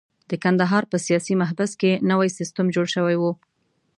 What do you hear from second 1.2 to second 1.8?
محبس